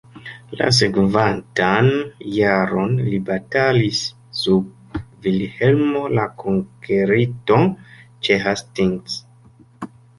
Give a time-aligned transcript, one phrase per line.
[0.59, 1.89] La sekvantan
[2.37, 4.01] jaron li batalis
[4.41, 7.63] sub Vilhelmo la Konkerinto
[8.27, 9.25] ĉe Hastings.